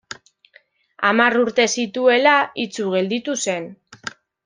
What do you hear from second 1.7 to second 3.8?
zituela itsu gelditu zen.